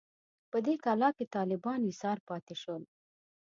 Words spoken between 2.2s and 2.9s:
پاتې شول.